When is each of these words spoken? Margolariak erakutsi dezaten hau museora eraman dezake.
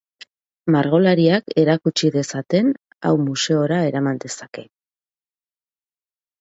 Margolariak 0.75 1.53
erakutsi 1.65 2.11
dezaten 2.17 2.73
hau 3.11 3.13
museora 3.29 3.79
eraman 3.93 4.21
dezake. 4.27 4.67